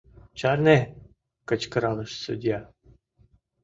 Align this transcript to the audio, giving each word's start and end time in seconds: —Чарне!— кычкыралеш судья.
—Чарне!— 0.39 0.77
кычкыралеш 1.49 2.11
судья. 2.23 2.59